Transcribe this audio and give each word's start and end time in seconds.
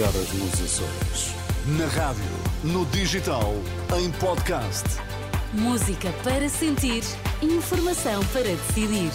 Horas 0.00 0.32
nos 0.32 0.54
Açores. 0.54 1.34
Na 1.78 1.86
rádio, 1.86 2.24
no 2.64 2.84
digital, 2.86 3.54
em 3.96 4.10
podcast. 4.18 4.82
Música 5.52 6.12
para 6.24 6.48
sentir, 6.48 7.04
informação 7.40 8.20
para 8.32 8.42
decidir. 8.42 9.12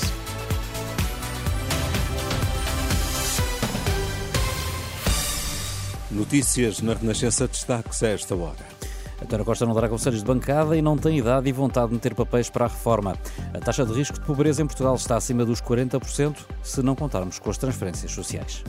Notícias 6.10 6.80
na 6.80 6.94
Renascença 6.94 7.46
destaques 7.46 8.02
a 8.02 8.08
esta 8.08 8.34
hora. 8.34 8.66
António 9.22 9.44
Costa 9.44 9.66
não 9.66 9.74
dará 9.74 9.90
conselhos 9.90 10.22
de 10.22 10.26
bancada 10.26 10.78
e 10.78 10.82
não 10.82 10.98
tem 10.98 11.18
idade 11.18 11.50
e 11.50 11.52
vontade 11.52 11.90
de 11.90 11.96
meter 11.96 12.16
papéis 12.16 12.50
para 12.50 12.64
a 12.64 12.70
reforma. 12.70 13.18
A 13.54 13.60
taxa 13.60 13.86
de 13.86 13.92
risco 13.92 14.18
de 14.18 14.26
pobreza 14.26 14.62
em 14.62 14.66
Portugal 14.66 14.96
está 14.96 15.18
acima 15.18 15.44
dos 15.44 15.62
40%, 15.62 16.38
se 16.64 16.82
não 16.82 16.96
contarmos 16.96 17.38
com 17.38 17.50
as 17.50 17.58
transferências 17.58 18.14
sociais. 18.14 18.64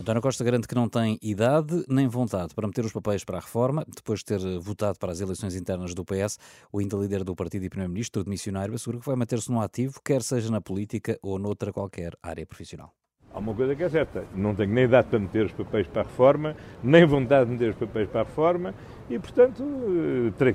António 0.00 0.22
Costa 0.22 0.42
garante 0.42 0.66
que 0.66 0.74
não 0.74 0.88
tem 0.88 1.18
idade 1.20 1.84
nem 1.86 2.08
vontade 2.08 2.54
para 2.54 2.66
meter 2.66 2.86
os 2.86 2.92
papéis 2.92 3.22
para 3.22 3.36
a 3.36 3.40
reforma, 3.40 3.84
depois 3.86 4.20
de 4.20 4.24
ter 4.24 4.58
votado 4.58 4.98
para 4.98 5.12
as 5.12 5.20
eleições 5.20 5.54
internas 5.54 5.92
do 5.92 6.06
PS. 6.06 6.38
O 6.72 6.78
ainda 6.78 6.96
líder 6.96 7.22
do 7.22 7.36
partido 7.36 7.66
e 7.66 7.68
primeiro-ministro, 7.68 8.24
de 8.24 8.30
missionário, 8.30 8.74
assegura 8.74 8.98
que 8.98 9.04
vai 9.04 9.14
manter-se 9.14 9.52
no 9.52 9.60
ativo, 9.60 10.00
quer 10.02 10.22
seja 10.22 10.50
na 10.50 10.58
política 10.58 11.18
ou 11.20 11.38
noutra 11.38 11.70
qualquer 11.70 12.14
área 12.22 12.46
profissional. 12.46 12.94
Há 13.30 13.38
uma 13.40 13.54
coisa 13.54 13.76
que 13.76 13.82
é 13.82 13.90
certa, 13.90 14.24
não 14.34 14.54
tenho 14.54 14.72
nem 14.72 14.84
idade 14.84 15.08
para 15.08 15.18
meter 15.18 15.44
os 15.44 15.52
papéis 15.52 15.86
para 15.86 16.00
a 16.00 16.04
reforma, 16.04 16.56
nem 16.82 17.04
vontade 17.04 17.50
de 17.50 17.52
meter 17.52 17.68
os 17.68 17.76
papéis 17.76 18.08
para 18.08 18.22
a 18.22 18.24
reforma 18.24 18.74
e, 19.10 19.18
portanto, 19.18 19.62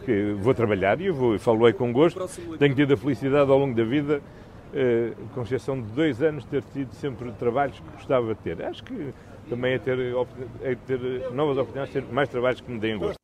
que, 0.03 0.33
vou 0.39 0.55
trabalhar 0.55 0.99
e 0.99 1.11
vou, 1.11 1.37
aí 1.67 1.73
com 1.73 1.93
gosto. 1.93 2.27
Tenho 2.57 2.73
tido 2.73 2.95
a 2.95 2.97
felicidade 2.97 3.51
ao 3.51 3.59
longo 3.59 3.75
da 3.75 3.83
vida, 3.83 4.23
eh, 4.73 5.13
com 5.35 5.43
exceção 5.43 5.79
de 5.79 5.87
dois 5.91 6.21
anos, 6.21 6.43
ter 6.45 6.63
tido 6.73 6.93
sempre 6.95 7.31
trabalhos 7.33 7.79
que 7.79 7.89
gostava 7.91 8.33
de 8.33 8.41
ter. 8.41 8.61
Acho 8.65 8.83
que 8.83 9.13
também 9.49 9.73
é 9.73 9.79
ter, 9.79 9.97
é 10.61 10.75
ter 10.75 11.31
novas 11.31 11.57
oportunidades, 11.57 11.93
ter 11.93 12.03
mais 12.13 12.29
trabalhos 12.29 12.61
que 12.61 12.71
me 12.71 12.79
deem 12.79 12.97
gosto. 12.97 13.19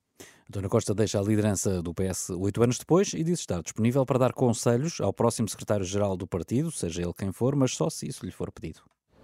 António 0.50 0.70
Costa 0.70 0.94
deixa 0.94 1.18
a 1.18 1.24
liderança 1.24 1.82
do 1.82 1.94
PS 1.94 2.32
oito 2.32 2.62
anos 2.62 2.78
depois 2.78 3.14
e 3.14 3.24
diz 3.24 3.40
estar 3.40 3.62
disponível 3.62 4.06
para 4.06 4.20
dar 4.20 4.34
conselhos 4.34 5.00
ao 5.00 5.14
próximo 5.14 5.48
secretário-geral 5.48 6.18
do 6.18 6.28
partido, 6.28 6.70
seja 6.72 7.02
ele 7.02 7.14
quem 7.18 7.32
for, 7.32 7.56
mas 7.56 7.74
só 7.74 7.90
se 7.90 8.08
isso 8.08 8.26
lhe 8.26 8.34
for 8.34 8.52
pedido. 8.52 8.82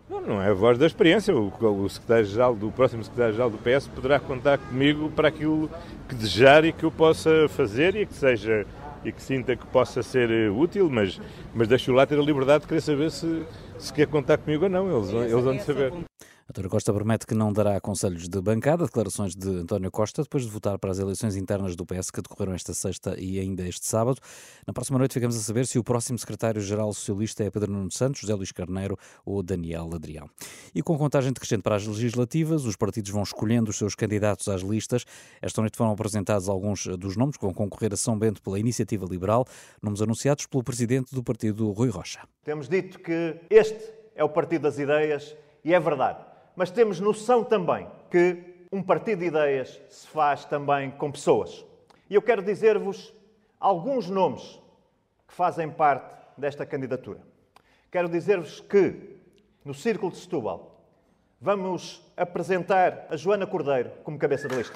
Não, 0.09 0.21
não 0.21 0.41
é 0.41 0.49
a 0.49 0.53
voz 0.53 0.77
da 0.77 0.85
experiência. 0.85 1.35
O, 1.35 1.51
o 1.83 1.89
secretário-geral 1.89 2.55
do 2.55 2.71
próximo 2.71 3.03
secretário-geral 3.03 3.49
do 3.49 3.57
PS 3.57 3.87
poderá 3.87 4.21
contar 4.21 4.57
comigo 4.57 5.11
para 5.11 5.27
aquilo 5.27 5.69
que 6.07 6.15
desejar 6.15 6.63
e 6.63 6.71
que 6.71 6.85
eu 6.85 6.91
possa 6.91 7.49
fazer 7.49 7.95
e 7.97 8.05
que 8.05 8.13
seja 8.13 8.65
e 9.03 9.11
que 9.11 9.21
sinta 9.21 9.55
que 9.55 9.65
possa 9.67 10.01
ser 10.01 10.51
útil, 10.51 10.89
mas, 10.89 11.19
mas 11.53 11.67
deixo 11.67 11.91
lá 11.91 12.05
ter 12.05 12.17
a 12.17 12.21
liberdade 12.21 12.61
de 12.61 12.67
querer 12.67 12.81
saber 12.81 13.11
se, 13.11 13.43
se 13.77 13.93
quer 13.93 14.07
contar 14.07 14.37
comigo 14.37 14.63
ou 14.63 14.69
não. 14.69 14.97
Eles, 14.97 15.09
eles 15.09 15.43
vão 15.43 15.55
de 15.55 15.63
saber. 15.63 15.93
António 16.57 16.71
Costa 16.71 16.91
promete 16.91 17.27
que 17.27 17.35
não 17.35 17.53
dará 17.53 17.79
conselhos 17.79 18.27
de 18.27 18.41
bancada, 18.41 18.83
declarações 18.83 19.35
de 19.35 19.47
António 19.47 19.91
Costa, 19.91 20.23
depois 20.23 20.43
de 20.43 20.49
votar 20.49 20.79
para 20.79 20.89
as 20.89 20.97
eleições 20.97 21.35
internas 21.35 21.75
do 21.75 21.85
PS 21.85 22.09
que 22.09 22.19
decorreram 22.19 22.55
esta 22.55 22.73
sexta 22.73 23.15
e 23.15 23.39
ainda 23.39 23.61
este 23.67 23.85
sábado. 23.85 24.19
Na 24.65 24.73
próxima 24.73 24.97
noite 24.97 25.13
ficamos 25.13 25.37
a 25.37 25.39
saber 25.39 25.67
se 25.67 25.77
o 25.77 25.83
próximo 25.83 26.17
secretário-geral 26.17 26.91
socialista 26.93 27.43
é 27.43 27.51
Pedro 27.51 27.71
Nuno 27.71 27.91
Santos, 27.91 28.21
José 28.21 28.33
Luís 28.33 28.51
Carneiro 28.51 28.97
ou 29.23 29.43
Daniel 29.43 29.87
Adrião. 29.93 30.27
E 30.73 30.81
com 30.81 30.97
contagem 30.97 31.31
decrescente 31.31 31.61
para 31.61 31.75
as 31.75 31.85
legislativas, 31.85 32.65
os 32.65 32.75
partidos 32.75 33.11
vão 33.11 33.21
escolhendo 33.21 33.69
os 33.69 33.77
seus 33.77 33.93
candidatos 33.93 34.47
às 34.47 34.63
listas. 34.63 35.05
Esta 35.39 35.61
noite 35.61 35.77
foram 35.77 35.91
apresentados 35.91 36.49
alguns 36.49 36.87
dos 36.87 37.15
nomes 37.15 37.37
que 37.37 37.45
vão 37.45 37.53
concorrer 37.53 37.93
a 37.93 37.97
São 37.97 38.17
Bento 38.17 38.41
pela 38.41 38.57
Iniciativa 38.57 39.05
Liberal, 39.05 39.45
nomes 39.79 40.01
anunciados 40.01 40.47
pelo 40.47 40.63
presidente 40.63 41.13
do 41.13 41.23
partido, 41.23 41.71
Rui 41.71 41.89
Rocha. 41.89 42.21
Temos 42.43 42.67
dito 42.67 42.97
que 42.97 43.35
este 43.47 43.77
é 44.15 44.23
o 44.23 44.29
partido 44.29 44.63
das 44.63 44.79
ideias 44.79 45.35
e 45.63 45.71
é 45.71 45.79
verdade 45.79 46.26
mas 46.57 46.71
temos 46.71 46.99
noção 46.99 47.43
também 47.43 47.87
que 48.09 48.65
um 48.71 48.81
partido 48.81 49.19
de 49.19 49.25
ideias 49.25 49.79
se 49.91 50.07
faz 50.07 50.43
também 50.43 50.89
com 50.89 51.11
pessoas. 51.11 51.63
E 52.09 52.15
eu 52.15 52.21
quero 52.21 52.41
dizer-vos 52.41 53.13
alguns 53.59 54.09
nomes 54.09 54.59
que 55.27 55.35
fazem 55.35 55.69
parte 55.69 56.17
desta 56.35 56.65
candidatura. 56.65 57.19
Quero 57.91 58.09
dizer-vos 58.09 58.59
que, 58.59 59.19
no 59.63 59.71
Círculo 59.71 60.11
de 60.11 60.17
Setúbal, 60.17 60.81
vamos 61.39 62.03
apresentar 62.17 63.05
a 63.11 63.15
Joana 63.15 63.45
Cordeiro 63.45 63.91
como 64.03 64.17
cabeça 64.17 64.47
de 64.47 64.55
lista. 64.55 64.75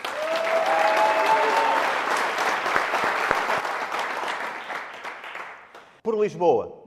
Por 6.03 6.21
Lisboa, 6.21 6.83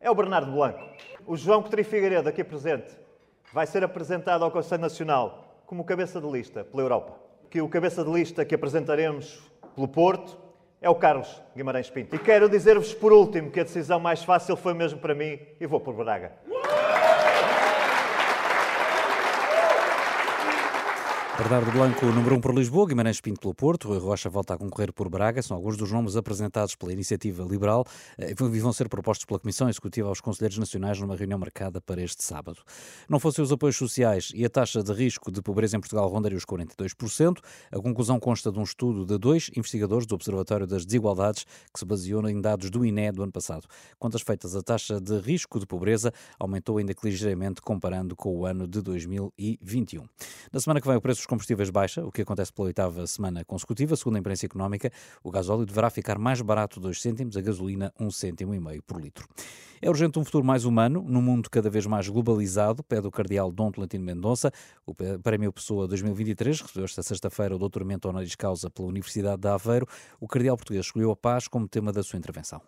é 0.00 0.10
o 0.10 0.14
Bernardo 0.14 0.50
Blanco. 0.50 0.88
O 1.26 1.36
João 1.36 1.60
Coutinho 1.60 1.84
Figueiredo, 1.84 2.30
aqui 2.30 2.42
presente, 2.42 2.96
vai 3.52 3.66
ser 3.66 3.82
apresentado 3.84 4.44
ao 4.44 4.50
Conselho 4.50 4.82
Nacional 4.82 5.62
como 5.66 5.84
cabeça 5.84 6.20
de 6.20 6.26
lista 6.26 6.64
pela 6.64 6.82
Europa. 6.82 7.14
Que 7.50 7.60
o 7.60 7.68
cabeça 7.68 8.04
de 8.04 8.10
lista 8.10 8.44
que 8.44 8.54
apresentaremos 8.54 9.40
pelo 9.74 9.88
Porto 9.88 10.38
é 10.80 10.88
o 10.88 10.94
Carlos 10.94 11.42
Guimarães 11.56 11.90
Pinto. 11.90 12.14
E 12.14 12.18
quero 12.18 12.48
dizer-vos 12.48 12.94
por 12.94 13.12
último 13.12 13.50
que 13.50 13.60
a 13.60 13.64
decisão 13.64 13.98
mais 13.98 14.22
fácil 14.22 14.56
foi 14.56 14.74
mesmo 14.74 14.98
para 14.98 15.14
mim 15.14 15.38
e 15.60 15.66
vou 15.66 15.80
por 15.80 15.94
Braga. 15.94 16.32
Bernardo 21.38 21.70
Blanco, 21.70 22.04
número 22.06 22.34
1 22.34 22.38
um 22.38 22.40
por 22.40 22.52
Lisboa, 22.52 22.88
Guimarães 22.88 23.20
Pinto 23.20 23.38
pelo 23.38 23.54
Porto, 23.54 23.86
Rui 23.86 24.00
Rocha 24.00 24.28
volta 24.28 24.54
a 24.54 24.58
concorrer 24.58 24.92
por 24.92 25.08
Braga, 25.08 25.40
são 25.40 25.56
alguns 25.56 25.76
dos 25.76 25.92
nomes 25.92 26.16
apresentados 26.16 26.74
pela 26.74 26.92
Iniciativa 26.92 27.44
Liberal 27.44 27.84
eh, 28.18 28.32
e 28.32 28.58
vão 28.58 28.72
ser 28.72 28.88
propostos 28.88 29.24
pela 29.24 29.38
Comissão 29.38 29.68
Executiva 29.68 30.08
aos 30.08 30.20
Conselheiros 30.20 30.58
Nacionais 30.58 30.98
numa 30.98 31.14
reunião 31.14 31.38
marcada 31.38 31.80
para 31.80 32.02
este 32.02 32.24
sábado. 32.24 32.58
Não 33.08 33.20
fossem 33.20 33.44
os 33.44 33.52
apoios 33.52 33.76
sociais 33.76 34.32
e 34.34 34.44
a 34.44 34.50
taxa 34.50 34.82
de 34.82 34.92
risco 34.92 35.30
de 35.30 35.40
pobreza 35.40 35.76
em 35.76 35.80
Portugal 35.80 36.08
rondaria 36.08 36.36
os 36.36 36.44
42%, 36.44 37.38
a 37.70 37.80
conclusão 37.80 38.18
consta 38.18 38.50
de 38.50 38.58
um 38.58 38.64
estudo 38.64 39.06
de 39.06 39.16
dois 39.16 39.48
investigadores 39.56 40.08
do 40.08 40.16
Observatório 40.16 40.66
das 40.66 40.84
Desigualdades 40.84 41.44
que 41.72 41.78
se 41.78 41.84
baseou 41.84 42.28
em 42.28 42.40
dados 42.40 42.68
do 42.68 42.84
INE 42.84 43.12
do 43.12 43.22
ano 43.22 43.30
passado. 43.30 43.68
Contas 43.96 44.22
feitas, 44.22 44.56
a 44.56 44.60
taxa 44.60 45.00
de 45.00 45.16
risco 45.20 45.60
de 45.60 45.66
pobreza 45.66 46.12
aumentou 46.36 46.78
ainda 46.78 46.92
que 46.92 47.08
ligeiramente 47.08 47.62
comparando 47.62 48.16
com 48.16 48.36
o 48.36 48.44
ano 48.44 48.66
de 48.66 48.82
2021. 48.82 50.02
Na 50.52 50.58
semana 50.58 50.80
que 50.80 50.88
vem 50.88 50.96
o 50.96 51.00
preço 51.00 51.27
combustíveis 51.28 51.68
baixa, 51.68 52.04
o 52.04 52.10
que 52.10 52.22
acontece 52.22 52.52
pela 52.52 52.66
oitava 52.66 53.06
semana 53.06 53.44
consecutiva. 53.44 53.94
Segundo 53.94 54.16
a 54.16 54.18
imprensa 54.18 54.46
económica, 54.46 54.90
o 55.22 55.30
gasóleo 55.30 55.66
deverá 55.66 55.90
ficar 55.90 56.18
mais 56.18 56.40
barato 56.40 56.80
2 56.80 57.00
cêntimos, 57.00 57.36
a 57.36 57.40
gasolina 57.40 57.92
1 58.00 58.10
cêntimo 58.10 58.54
e 58.54 58.58
meio 58.58 58.82
por 58.82 59.00
litro. 59.00 59.28
É 59.80 59.88
urgente 59.88 60.18
um 60.18 60.24
futuro 60.24 60.44
mais 60.44 60.64
humano, 60.64 61.04
num 61.06 61.22
mundo 61.22 61.48
cada 61.48 61.70
vez 61.70 61.86
mais 61.86 62.08
globalizado, 62.08 62.82
pede 62.82 63.06
o 63.06 63.10
cardeal 63.10 63.52
Dom 63.52 63.70
Tolentino 63.70 64.04
Mendonça. 64.04 64.50
O 64.84 64.94
Prémio 64.94 65.52
Pessoa 65.52 65.86
2023 65.86 66.62
recebeu 66.62 66.84
esta 66.84 67.02
sexta-feira 67.02 67.54
o 67.54 67.58
doutoramento 67.58 68.08
honoris 68.08 68.34
causa 68.34 68.68
pela 68.68 68.88
Universidade 68.88 69.40
de 69.40 69.48
Aveiro. 69.48 69.86
O 70.18 70.26
cardeal 70.26 70.56
português 70.56 70.86
escolheu 70.86 71.12
a 71.12 71.16
paz 71.16 71.46
como 71.46 71.68
tema 71.68 71.92
da 71.92 72.02
sua 72.02 72.18
intervenção. 72.18 72.60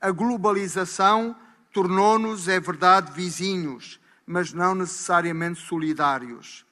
A 0.00 0.10
globalização 0.10 1.34
tornou-nos, 1.72 2.46
é 2.46 2.60
verdade, 2.60 3.12
vizinhos, 3.12 3.98
mas 4.26 4.52
não 4.52 4.74
necessariamente 4.74 5.60
solidários. 5.60 6.66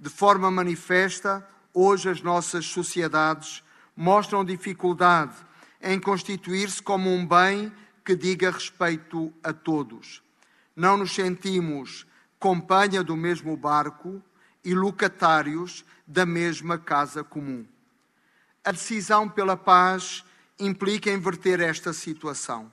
De 0.00 0.08
forma 0.08 0.50
manifesta, 0.50 1.46
hoje 1.74 2.08
as 2.08 2.22
nossas 2.22 2.64
sociedades 2.64 3.62
mostram 3.94 4.42
dificuldade 4.42 5.36
em 5.78 6.00
constituir-se 6.00 6.82
como 6.82 7.10
um 7.10 7.26
bem 7.26 7.70
que 8.02 8.16
diga 8.16 8.50
respeito 8.50 9.30
a 9.44 9.52
todos. 9.52 10.22
Não 10.74 10.96
nos 10.96 11.14
sentimos 11.14 12.06
companhia 12.38 13.04
do 13.04 13.14
mesmo 13.14 13.54
barco 13.58 14.22
e 14.64 14.74
locatários 14.74 15.84
da 16.06 16.24
mesma 16.24 16.78
casa 16.78 17.22
comum. 17.22 17.66
A 18.64 18.72
decisão 18.72 19.28
pela 19.28 19.54
paz 19.54 20.24
implica 20.58 21.10
inverter 21.10 21.60
esta 21.60 21.92
situação. 21.92 22.72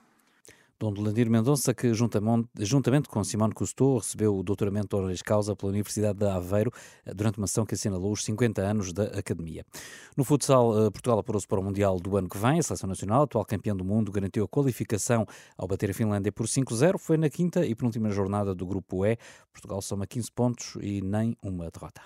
Dom 0.80 0.94
Delandir 0.94 1.28
Mendonça, 1.28 1.74
que 1.74 1.92
juntamente 1.92 3.10
com 3.10 3.24
Simone 3.24 3.52
Cousteau 3.52 3.98
recebeu 3.98 4.38
o 4.38 4.44
doutoramento 4.44 4.96
honoris 4.96 5.24
causa 5.24 5.56
pela 5.56 5.72
Universidade 5.72 6.20
de 6.20 6.26
Aveiro 6.28 6.72
eh, 7.04 7.16
durante 7.16 7.40
uma 7.40 7.46
ação 7.46 7.66
que 7.66 7.74
assinalou 7.74 8.12
os 8.12 8.24
50 8.24 8.62
anos 8.62 8.94
da 8.94 9.06
Academia. 9.06 9.66
No 10.16 10.24
futsal, 10.24 10.86
eh, 10.86 10.92
Portugal 10.92 11.18
apurou-se 11.18 11.48
para 11.48 11.60
o 11.60 11.64
Mundial 11.64 12.00
do 12.00 12.16
ano 12.16 12.30
que 12.30 12.38
vem. 12.38 12.60
A 12.60 12.64
Seleção 12.64 12.88
Nacional, 12.88 13.24
atual 13.24 13.44
campeã 13.44 13.76
do 13.76 13.84
mundo, 13.84 14.12
garantiu 14.12 14.44
a 14.44 14.48
qualificação 14.48 15.26
ao 15.58 15.68
bater 15.68 15.90
a 15.90 15.94
Finlândia 15.96 16.32
por 16.32 16.48
5-0. 16.48 17.00
Foi 17.00 17.18
na 17.18 17.30
quinta 17.30 17.66
e 17.66 17.74
penúltima 17.74 18.12
jornada 18.12 18.54
do 18.54 18.68
Grupo 18.68 19.04
E. 19.04 19.18
Portugal 19.52 19.82
soma 19.82 20.06
15 20.06 20.32
pontos 20.32 20.78
e 20.80 21.02
nem 21.02 21.36
uma 21.42 21.72
derrota. 21.72 22.02